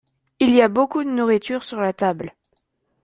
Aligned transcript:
Il 0.39 0.49
y 0.55 0.63
a 0.63 0.67
beaucoup 0.67 1.03
de 1.03 1.11
nourriture 1.11 1.63
sur 1.63 1.79
la 1.79 1.93
table. 1.93 2.33